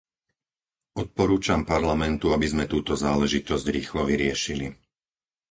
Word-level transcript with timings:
Odporúčam 1.01 1.61
Parlamentu, 1.71 2.27
aby 2.35 2.47
sme 2.51 2.65
túto 2.73 2.93
záležitosť 3.05 3.65
rýchlo 3.75 4.01
vyriešili. 4.11 4.67